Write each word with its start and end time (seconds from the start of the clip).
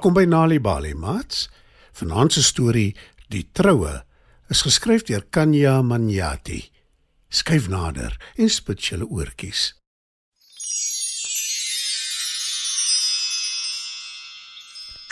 Welkom 0.00 0.16
by 0.16 0.24
Nali 0.32 0.56
Bali, 0.56 0.94
maats. 0.96 1.50
Vanaand 1.92 2.32
se 2.32 2.40
storie, 2.40 2.94
Die 3.28 3.42
Troue, 3.52 3.98
is 4.48 4.62
geskryf 4.64 5.02
deur 5.04 5.26
Kanya 5.28 5.82
Manyati. 5.84 6.62
Skryf 7.28 7.66
nader 7.68 8.14
en 8.40 8.48
spit 8.48 8.80
julle 8.80 9.04
oortjies. 9.04 9.74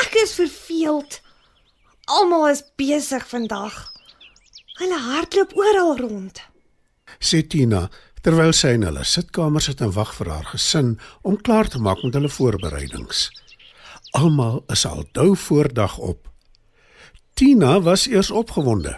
Ek 0.07 0.17
is 0.23 0.33
verveeld. 0.39 1.19
Almal 2.09 2.47
is 2.55 2.63
besig 2.81 3.27
vandag. 3.29 3.77
Hulle 4.81 5.03
hardloop 5.05 5.53
oral 5.53 5.99
rond. 6.01 6.41
Sê 7.21 7.43
Tina 7.45 7.91
terwyl 8.25 8.57
sy 8.57 8.73
in 8.79 8.89
hulle 8.89 9.05
sitkamer 9.05 9.69
sit 9.69 9.85
en 9.85 9.93
wag 9.99 10.17
vir 10.17 10.33
haar 10.33 10.49
gesin 10.55 10.95
om 11.21 11.37
klaar 11.37 11.69
te 11.69 11.77
maak 11.77 12.01
met 12.09 12.17
hulle 12.17 12.33
voorbereidings. 12.33 13.27
Almal 14.11 14.65
is 14.67 14.87
al 14.87 15.05
dou 15.13 15.37
voordag 15.37 15.99
op. 15.99 16.29
Tina 17.35 17.81
was 17.81 18.07
eers 18.07 18.31
opgewonde. 18.31 18.97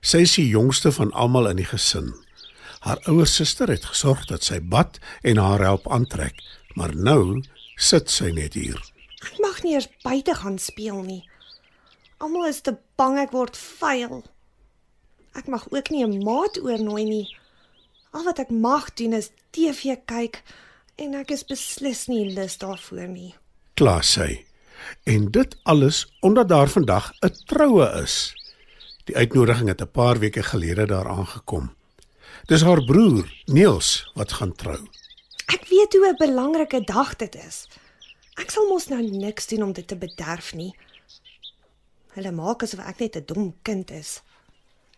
Sy 0.00 0.22
is 0.24 0.34
die 0.38 0.48
jongste 0.48 0.92
van 0.92 1.12
almal 1.12 1.50
in 1.50 1.60
die 1.60 1.68
gesin. 1.68 2.14
Haar 2.80 3.02
ouer 3.10 3.26
suster 3.26 3.68
het 3.68 3.84
gesorg 3.84 4.24
dat 4.30 4.46
sy 4.46 4.60
bad 4.62 4.98
en 5.22 5.36
haar 5.36 5.60
help 5.60 5.88
aantrek, 5.92 6.38
maar 6.78 6.94
nou 6.96 7.42
sit 7.76 8.10
sy 8.10 8.30
net 8.32 8.56
hier. 8.56 8.78
Ek 9.20 9.36
mag 9.42 9.60
nie 9.62 9.74
eers 9.74 9.90
buite 10.02 10.34
gaan 10.38 10.58
speel 10.62 11.02
nie. 11.02 11.22
Almal 12.18 12.48
is 12.48 12.62
te 12.64 12.76
bang 12.96 13.18
ek 13.20 13.34
word 13.36 13.58
vuil. 13.58 14.22
Ek 15.36 15.46
mag 15.46 15.66
ook 15.70 15.90
nie 15.90 16.04
'n 16.06 16.22
maat 16.24 16.56
oornooi 16.62 17.04
nie. 17.04 17.28
Al 18.10 18.24
wat 18.24 18.38
ek 18.38 18.50
mag 18.50 18.94
doen 18.94 19.12
is 19.12 19.30
TV 19.52 19.98
kyk 20.06 20.42
en 20.96 21.14
ek 21.14 21.30
is 21.30 21.44
beslis 21.44 22.06
nie 22.08 22.34
lus 22.34 22.58
daarvoor 22.58 23.08
nie. 23.08 23.34
Klaar 23.78 24.02
sy. 24.02 24.40
En 25.06 25.28
dit 25.30 25.52
alles 25.62 26.00
omdat 26.20 26.48
daar 26.48 26.68
vandag 26.68 27.12
'n 27.22 27.34
troue 27.46 27.86
is. 28.02 28.34
Die 29.04 29.16
uitnodiging 29.16 29.68
het 29.68 29.80
'n 29.80 29.90
paar 29.90 30.18
weke 30.18 30.42
gelede 30.42 30.86
daar 30.86 31.08
aangekom. 31.08 31.74
Dis 32.46 32.62
haar 32.62 32.84
broer, 32.84 33.42
Niels, 33.44 34.10
wat 34.14 34.32
gaan 34.32 34.52
trou. 34.52 34.78
Ek 35.46 35.68
weet 35.68 35.92
hoe 35.92 36.08
'n 36.08 36.16
belangrike 36.16 36.80
dag 36.84 37.16
dit 37.16 37.34
is. 37.34 37.68
Ek 38.34 38.50
sal 38.50 38.66
mos 38.68 38.88
nou 38.88 39.02
niks 39.02 39.46
doen 39.46 39.62
om 39.62 39.72
dit 39.72 39.86
te 39.86 39.96
bederf 39.96 40.54
nie. 40.54 40.74
Hulle 42.08 42.32
maak 42.32 42.62
asof 42.62 42.80
ek 42.80 42.98
net 42.98 43.16
'n 43.16 43.24
dom 43.26 43.54
kind 43.62 43.90
is. 43.90 44.22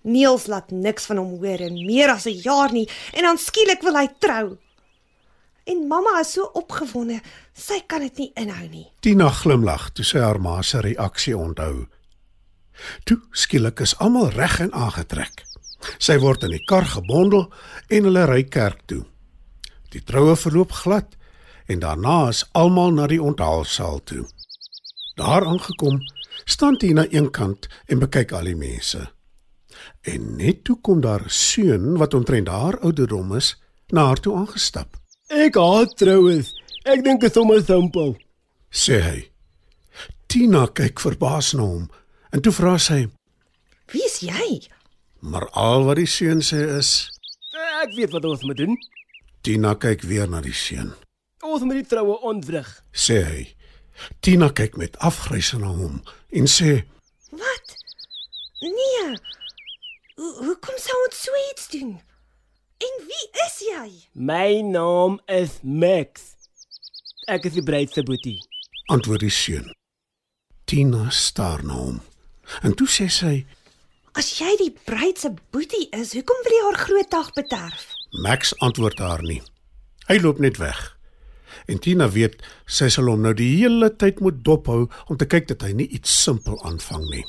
Niels 0.01 0.47
laat 0.47 0.71
niks 0.71 1.05
van 1.07 1.17
hom 1.17 1.39
hoor 1.39 1.61
in 1.61 1.87
meer 1.87 2.09
as 2.09 2.27
'n 2.27 2.41
jaar 2.43 2.73
nie 2.73 2.89
en 3.13 3.23
dan 3.23 3.39
skielik 3.39 3.83
wil 3.83 3.97
hy 3.97 4.09
trou. 4.19 4.59
En 5.65 5.87
mamma 5.89 6.21
is 6.21 6.33
so 6.33 6.51
opgewonde, 6.55 7.21
sy 7.53 7.81
kan 7.87 8.01
dit 8.01 8.17
nie 8.19 8.33
inhou 8.41 8.69
nie. 8.69 8.87
Tina 9.01 9.29
glimlag 9.31 9.91
toe 9.93 10.05
sy 10.05 10.19
haar 10.19 10.41
ma 10.41 10.63
se 10.63 10.81
reaksie 10.81 11.37
onthou. 11.37 11.87
Toe 13.05 13.19
skielik 13.37 13.81
is 13.85 13.97
almal 13.99 14.31
reg 14.35 14.61
en 14.61 14.73
aangetrek. 14.73 15.45
Sy 15.99 16.19
word 16.21 16.45
in 16.45 16.55
die 16.57 16.65
kar 16.69 16.85
gebondel 16.89 17.49
en 17.89 18.09
hulle 18.09 18.27
ry 18.29 18.43
kerk 18.49 18.85
toe. 18.87 19.05
Die 19.91 20.03
troue 20.07 20.37
verloop 20.37 20.73
glad 20.83 21.17
en 21.71 21.83
daarna 21.83 22.29
is 22.31 22.45
almal 22.59 22.93
na 22.95 23.07
die 23.11 23.23
onthaalsaal 23.23 24.01
toe. 24.05 24.25
Daar 25.21 25.47
aangekom, 25.47 26.01
staan 26.45 26.79
Tina 26.79 27.05
eenkant 27.11 27.69
en 27.87 28.01
bekyk 28.03 28.33
al 28.33 28.49
die 28.51 28.57
mense. 28.59 29.05
En 30.03 30.37
net 30.37 30.65
toe 30.65 30.81
kom 30.81 31.01
daar 31.01 31.25
'n 31.25 31.31
seun 31.31 31.97
wat 31.97 32.15
omtrent 32.15 32.49
haar 32.49 32.79
ouderdom 32.79 33.37
is, 33.37 33.57
na 33.89 34.05
haar 34.07 34.21
toe 34.21 34.37
aangestap. 34.37 35.00
Ek 35.31 35.55
haat 35.55 35.93
troues. 35.95 36.49
Ek 36.83 37.05
dink 37.07 37.21
dit 37.23 37.31
is 37.31 37.37
sommer 37.37 37.61
simpel. 37.63 38.17
Sê 38.75 38.99
hy. 38.99 39.19
Tina 40.27 40.65
kyk 40.75 40.99
verbaas 41.03 41.53
na 41.55 41.67
hom 41.69 41.85
en 42.35 42.43
toe 42.43 42.51
vra 42.55 42.75
sy: 42.83 43.05
Wie 43.93 44.03
is 44.07 44.19
jy? 44.27 44.67
"Maar 45.23 45.47
al 45.55 45.87
wat 45.87 45.97
die 46.03 46.07
seun 46.07 46.43
sê 46.43 46.79
is..." 46.79 47.11
Ek 47.83 47.95
weet 47.95 48.11
wat 48.11 48.25
ons 48.25 48.43
moet 48.43 48.57
doen. 48.57 48.77
Tina 49.43 49.75
kyk 49.75 50.03
weer 50.03 50.27
na 50.27 50.41
die 50.41 50.53
seun. 50.53 50.95
Ons 51.43 51.63
moet 51.63 51.79
die 51.81 51.87
troue 51.87 52.19
ontwrig. 52.27 52.69
Sê 52.93 53.23
hy. 53.23 53.55
Tina 54.21 54.51
kyk 54.51 54.77
met 54.77 54.99
afgrys 54.99 55.53
na 55.53 55.71
hom 55.71 56.03
en 56.31 56.47
sê: 56.47 56.83
Wat? 57.31 57.67
Nee. 58.61 59.15
Hoe 60.17 60.33
hoekom 60.45 60.77
sou 60.77 60.99
ons 61.07 61.23
so 61.23 61.31
iets 61.51 61.69
doen? 61.71 62.01
En 62.81 62.95
wie 63.07 63.27
is 63.45 63.57
jy? 63.61 63.89
My 64.13 64.61
naam 64.65 65.19
is 65.29 65.59
Max. 65.63 66.31
Ek 67.29 67.45
is 67.45 67.59
die 67.59 67.65
bruid 67.65 67.93
se 67.93 68.05
boetie. 68.07 68.39
antwoord 68.91 69.23
die 69.23 69.31
seun. 69.31 69.69
Tina 70.67 71.11
staar 71.15 71.61
na 71.63 71.77
hom. 71.79 71.99
En 72.67 72.73
toe 72.75 72.89
sê 72.91 73.07
sy: 73.13 73.35
As 74.19 74.33
jy 74.41 74.55
die 74.59 74.73
bruid 74.89 75.21
se 75.21 75.31
boetie 75.55 75.87
is, 75.95 76.15
hoekom 76.17 76.41
wil 76.47 76.57
jy 76.57 76.63
haar 76.65 76.81
groot 76.81 77.11
dag 77.11 77.29
bederf? 77.37 77.85
"Max 78.25 78.55
antwoord 78.59 78.99
haar 78.99 79.23
nie. 79.23 79.43
Hy 80.09 80.19
loop 80.19 80.41
net 80.41 80.57
weg. 80.57 80.97
En 81.69 81.79
Tina 81.79 82.09
weet 82.11 82.43
sy 82.67 82.89
sal 82.89 83.13
hom 83.13 83.23
nou 83.23 83.35
die 83.35 83.53
hele 83.61 83.93
tyd 83.97 84.21
moet 84.21 84.43
dophou 84.45 84.89
om 85.07 85.17
te 85.17 85.27
kyk 85.27 85.47
dat 85.53 85.63
hy 85.63 85.73
nie 85.73 85.89
iets 85.89 86.23
simpel 86.23 86.59
aanvang 86.65 87.07
nie. 87.11 87.25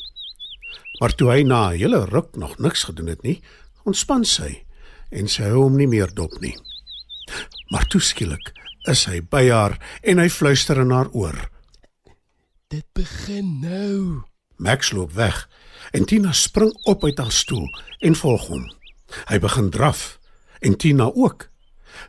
Maar 0.99 1.13
toe 1.13 1.29
hy 1.29 1.43
na 1.43 1.69
'n 1.69 1.77
hele 1.77 2.05
ruk 2.05 2.35
nog 2.35 2.57
niks 2.57 2.83
gedoen 2.83 3.07
het 3.07 3.21
nie, 3.23 3.41
ontspan 3.85 4.25
sy 4.25 4.63
en 5.11 5.29
sy 5.31 5.45
hou 5.51 5.65
hom 5.65 5.77
nie 5.79 5.89
meer 5.91 6.11
dop 6.15 6.37
nie. 6.41 6.55
Maar 7.71 7.87
toe 7.91 8.01
skielik 8.03 8.53
is 8.89 9.05
hy 9.09 9.21
by 9.21 9.45
haar 9.51 9.77
en 10.07 10.21
hy 10.21 10.29
fluister 10.31 10.79
in 10.81 10.93
haar 10.95 11.11
oor. 11.13 11.37
Dit 12.71 12.87
begin 12.97 13.59
nou. 13.61 14.23
Max 14.61 14.91
loop 14.95 15.13
weg 15.17 15.47
en 15.91 16.05
Tina 16.05 16.31
spring 16.31 16.71
op 16.87 17.03
uit 17.03 17.17
haar 17.19 17.31
stoel 17.31 17.67
en 17.99 18.15
volg 18.15 18.47
hom. 18.47 18.65
Hy 19.27 19.39
begin 19.43 19.69
draf 19.73 20.19
en 20.61 20.77
Tina 20.77 21.09
ook. 21.11 21.49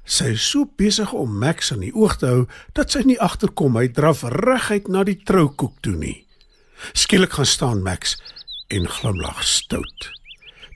Sy 0.07 0.33
is 0.37 0.45
so 0.47 0.69
besig 0.79 1.13
om 1.17 1.39
Max 1.43 1.73
in 1.75 1.83
die 1.83 1.95
oog 1.95 2.19
te 2.21 2.31
hou 2.31 2.45
dat 2.77 2.95
sy 2.95 3.03
nie 3.09 3.19
agterkom 3.19 3.79
hy 3.81 3.89
draf 3.91 4.23
reguit 4.37 4.89
na 4.89 5.03
die 5.09 5.19
troukoek 5.19 5.81
toe 5.83 5.97
nie. 5.99 6.19
Skielik 6.95 7.35
gaan 7.39 7.49
staan 7.49 7.83
Max 7.83 8.17
en 8.71 8.89
glimlag 8.89 9.43
stout. 9.47 10.11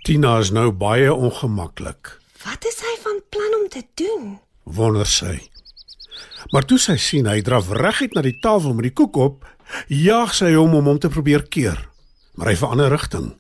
Tina 0.07 0.37
is 0.39 0.53
nou 0.55 0.71
baie 0.71 1.11
ongemaklik, 1.13 2.13
Wat 2.47 2.63
is 2.69 2.77
hy 2.79 2.93
van 3.03 3.17
plan 3.31 3.55
om 3.61 3.69
te 3.69 3.83
doen? 3.99 4.39
wonder 4.63 5.07
sy. 5.07 5.41
Maar 6.53 6.65
toe 6.67 6.79
sy 6.79 6.95
sien 6.97 7.27
hy 7.27 7.41
draf 7.43 7.71
reguit 7.75 8.15
na 8.15 8.23
die 8.23 8.37
tafel 8.43 8.75
met 8.75 8.87
die 8.87 8.93
koek 8.95 9.17
op, 9.17 9.45
jaag 9.91 10.35
sy 10.35 10.53
hom 10.55 10.75
om 10.79 10.87
hom 10.87 10.99
te 11.03 11.09
probeer 11.11 11.43
keer. 11.51 11.79
Maar 12.35 12.53
hy 12.53 12.57
verander 12.57 12.91
rigting. 12.91 13.33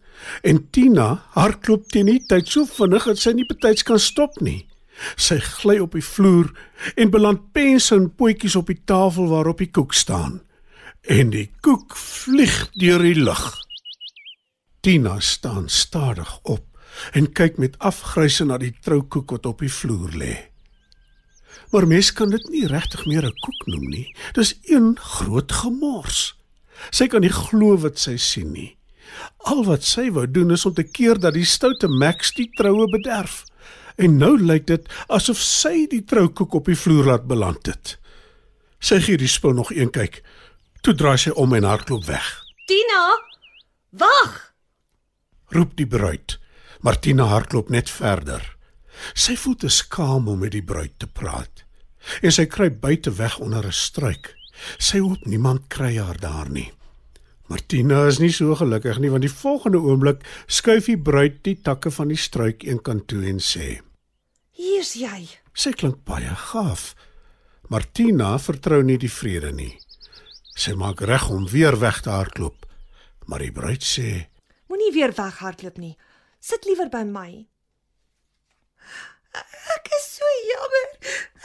En 0.42 0.58
Tina 0.70 1.22
hardloop 1.34 1.86
teen 1.92 2.06
die 2.10 2.22
tyd 2.26 2.48
so 2.50 2.64
vinnig 2.66 3.04
dat 3.06 3.18
sy 3.22 3.34
nie 3.36 3.46
betyds 3.46 3.86
kan 3.86 3.98
stop 4.02 4.40
nie. 4.40 4.66
Sy 5.16 5.38
gly 5.38 5.78
op 5.82 5.94
die 5.94 6.02
vloer 6.02 6.50
en 6.96 7.10
beland 7.10 7.52
pense 7.52 7.94
en 7.94 8.10
potjies 8.10 8.56
op 8.56 8.66
die 8.66 8.80
tafel 8.86 9.28
waarop 9.30 9.58
die 9.62 9.70
koek 9.70 9.94
staan. 9.94 10.40
En 11.06 11.30
die 11.30 11.50
koek 11.62 11.94
vlieg 11.96 12.70
deur 12.74 13.02
die 13.02 13.18
lug. 13.22 13.65
Tina 14.86 15.20
staan 15.20 15.68
stadig 15.68 16.38
op 16.42 16.62
en 17.12 17.32
kyk 17.32 17.56
met 17.58 17.74
afgryse 17.82 18.44
na 18.46 18.54
die 18.62 18.70
troukoek 18.86 19.32
wat 19.34 19.48
op 19.50 19.64
die 19.64 19.70
vloer 19.72 20.12
lê. 20.14 20.34
Maar 21.74 21.88
mens 21.90 22.12
kan 22.14 22.30
dit 22.30 22.46
nie 22.52 22.68
regtig 22.70 23.02
meer 23.10 23.26
'n 23.26 23.34
koek 23.40 23.66
noem 23.66 23.88
nie. 23.90 24.14
Dis 24.38 24.54
een 24.62 24.94
groot 24.98 25.52
gemors. 25.52 26.38
Sy 26.90 27.06
kan 27.06 27.20
nie 27.20 27.34
glo 27.34 27.76
wat 27.76 27.98
sy 27.98 28.16
sien 28.16 28.52
nie. 28.52 28.76
Al 29.38 29.64
wat 29.64 29.82
sy 29.82 30.10
wou 30.10 30.30
doen 30.30 30.50
is 30.50 30.66
om 30.66 30.74
te 30.74 30.86
keer 30.86 31.18
dat 31.18 31.34
die 31.34 31.44
stoute 31.44 31.88
Max 31.88 32.30
die 32.30 32.50
troue 32.56 32.86
bederf. 32.86 33.44
En 33.96 34.16
nou 34.16 34.38
lyk 34.38 34.66
dit 34.66 34.88
asof 35.08 35.38
sy 35.38 35.86
die 35.86 36.04
troukoek 36.04 36.54
op 36.54 36.64
die 36.64 36.78
vloer 36.78 37.04
laat 37.04 37.26
beland 37.26 37.66
het. 37.66 37.98
Sy 38.78 39.00
gee 39.00 39.16
die 39.16 39.28
spul 39.28 39.52
nog 39.52 39.72
een 39.72 39.90
kyk. 39.90 40.22
Toe 40.80 40.94
draai 40.94 41.18
sy 41.18 41.30
om 41.30 41.54
en 41.54 41.64
hardloop 41.64 42.04
weg. 42.04 42.44
Tina, 42.66 43.18
wag. 43.90 44.55
Roep 45.54 45.76
die 45.78 45.86
bruid. 45.86 46.38
Martina 46.82 47.28
hardloop 47.30 47.70
net 47.70 47.90
verder. 47.90 48.42
Sy 49.14 49.36
voel 49.38 49.54
te 49.60 49.68
skaam 49.70 50.28
om 50.28 50.40
met 50.42 50.54
die 50.56 50.64
bruid 50.64 50.96
te 50.98 51.06
praat. 51.06 51.62
En 52.22 52.32
sy 52.34 52.46
kruip 52.50 52.80
buite 52.80 53.12
weg 53.18 53.38
onder 53.38 53.66
'n 53.66 53.72
struik. 53.72 54.34
Sy 54.78 54.98
hoop 54.98 55.26
niemand 55.26 55.68
kry 55.68 55.96
haar 55.98 56.18
daar 56.18 56.50
nie. 56.50 56.72
Martina 57.46 58.06
is 58.06 58.18
nie 58.18 58.32
so 58.32 58.54
gelukkig 58.54 58.98
nie 58.98 59.10
want 59.10 59.22
die 59.22 59.30
volgende 59.30 59.78
oomblik 59.78 60.24
skuif 60.46 60.86
die 60.90 60.98
bruid 60.98 61.42
die 61.46 61.54
takke 61.62 61.90
van 61.90 62.08
die 62.08 62.18
struik 62.18 62.64
eenkant 62.64 63.06
toe 63.06 63.22
en 63.26 63.38
sê: 63.38 63.80
Hier's 64.50 64.94
jy. 64.94 65.28
"Sy 65.54 65.70
klink 65.70 66.04
baie 66.04 66.34
gaaf." 66.34 66.94
Martina 67.68 68.38
vertrou 68.38 68.82
nie 68.82 68.98
die 68.98 69.10
vrede 69.10 69.52
nie. 69.52 69.78
Sy 70.56 70.74
maak 70.74 71.00
reg 71.00 71.30
om 71.30 71.46
weer 71.48 71.78
weg 71.78 72.00
te 72.02 72.10
hardloop, 72.10 72.66
maar 73.26 73.38
die 73.38 73.52
bruid 73.52 73.82
sê: 73.82 74.26
weer 74.96 75.12
weghardloop 75.16 75.78
nie. 75.78 75.94
Sit 76.40 76.64
liewer 76.68 76.88
by 76.92 77.04
my. 77.04 77.30
Ek 79.76 79.88
is 79.98 80.06
so 80.16 80.28
jammer. 80.48 80.86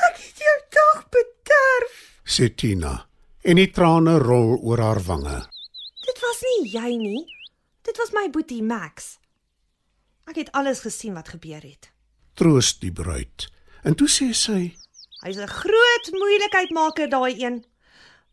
Ek 0.07 0.19
het 0.24 0.44
jou 0.45 0.57
dag 0.77 1.00
bederf. 1.15 1.98
sê 2.24 2.48
Tina 2.56 2.94
en 3.44 3.57
die 3.59 3.71
trane 3.75 4.19
rol 4.21 4.53
oor 4.62 4.80
haar 4.80 5.01
wange. 5.03 5.39
Dit 6.06 6.21
was 6.24 6.44
nie 6.48 6.69
jy 6.71 6.92
nie. 7.01 7.24
Dit 7.83 7.98
was 8.00 8.13
my 8.15 8.30
boetie 8.31 8.62
Max. 8.63 9.18
Ek 10.30 10.38
het 10.38 10.51
alles 10.56 10.83
gesien 10.86 11.18
wat 11.18 11.33
gebeur 11.33 11.63
het. 11.65 11.89
Troos 12.39 12.77
die 12.80 12.94
bruid. 12.94 13.50
En 13.83 13.97
toe 13.97 14.07
sê 14.07 14.30
sy: 14.38 14.77
Hy's 15.25 15.38
'n 15.38 15.47
groot 15.47 16.06
moeilikheidmaker 16.12 17.09
daai 17.09 17.36
een. 17.44 17.65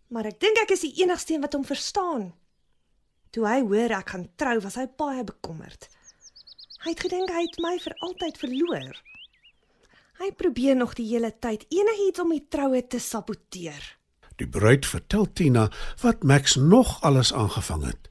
Maar 0.08 0.26
ek 0.26 0.40
dink 0.40 0.58
ek 0.62 0.70
is 0.70 0.80
die 0.86 1.02
enigste 1.02 1.34
een 1.34 1.40
wat 1.40 1.52
hom 1.52 1.64
verstaan. 1.64 2.34
Toe 3.30 3.44
hy 3.46 3.60
hoor 3.66 3.94
ek 3.98 4.14
gaan 4.14 4.26
trou, 4.40 4.56
was 4.64 4.78
hy 4.80 4.86
baie 5.00 5.24
bekommerd. 5.26 5.88
Hy 6.84 6.94
het 6.94 7.04
gedink 7.04 7.32
hy 7.34 7.44
het 7.44 7.58
my 7.62 7.74
vir 7.82 7.94
altyd 8.06 8.38
verloor. 8.40 9.00
Hy 10.18 10.30
probeer 10.34 10.76
nog 10.78 10.96
die 10.98 11.06
hele 11.12 11.30
tyd 11.30 11.66
enigiets 11.70 12.22
om 12.22 12.32
die 12.34 12.44
troue 12.50 12.80
te 12.86 12.98
saboteer. 13.02 13.82
Die 14.38 14.46
bruid 14.46 14.86
vertel 14.86 15.26
Tina 15.34 15.66
wat 16.02 16.24
Max 16.26 16.56
nog 16.56 16.98
alles 17.06 17.32
aangevang 17.34 17.84
het. 17.90 18.10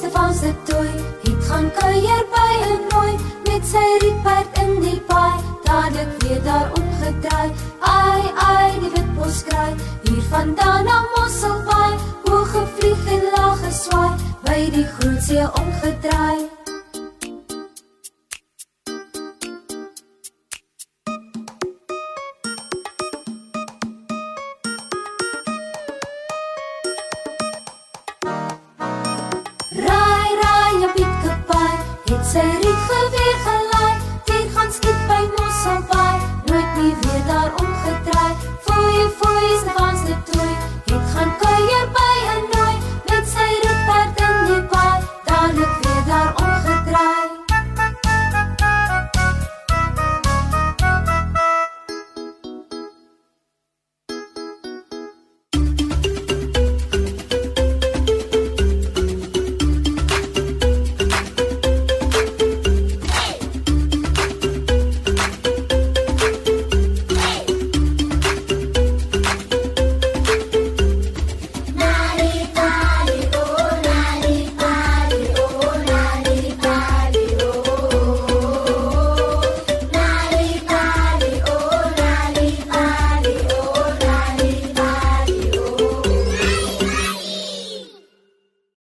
Stefan 0.04 0.34
se 0.34 0.52
toy. 0.64 0.90
Het 1.22 1.44
gaan 1.48 1.70
kuier 1.72 2.24
by 2.32 2.52
'n 2.72 2.80
nooi 2.92 3.12
met 3.46 3.62
sy 3.72 3.84
rietperd 4.02 4.58
in 4.62 4.80
die 4.80 5.00
paai. 5.08 5.40
Dadelik 5.64 6.10
weer 6.18 6.42
daar 6.42 6.68
omgedraai. 6.78 7.50
Ai, 7.80 8.22
ai, 8.34 8.80
die 8.80 8.90
witbos 8.94 9.44
kraai. 9.44 9.74
Hier 10.02 10.22
vandaan 10.30 10.84
na 10.84 10.98
Mosselbaai, 11.14 11.94
hoog 12.24 12.50
gevlieg 12.50 13.06
en 13.14 13.24
laag 13.34 13.58
geswaai, 13.64 14.12
by 14.44 14.70
die 14.76 14.86
groot 14.94 15.22
see 15.22 15.46
omgedraai. 15.62 16.53